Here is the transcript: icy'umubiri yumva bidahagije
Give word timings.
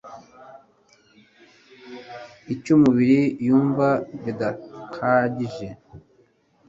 icy'umubiri 2.53 3.19
yumva 3.45 3.87
bidahagije 4.23 5.67